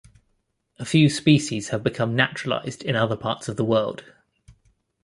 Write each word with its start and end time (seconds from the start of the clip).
A 0.79 0.83
few 0.83 1.11
species 1.11 1.69
have 1.69 1.83
become 1.83 2.15
naturalized 2.15 2.81
in 2.83 2.95
other 2.95 3.15
parts 3.15 3.47
of 3.47 3.55
the 3.55 3.63
world. 3.63 4.03